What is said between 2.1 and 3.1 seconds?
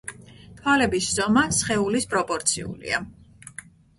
პროპორციულია.